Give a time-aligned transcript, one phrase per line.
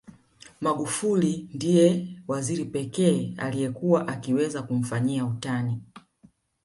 [0.61, 5.81] Magufuli ndiye waziri pekee aliyekuwa akiweza kumfanyia utani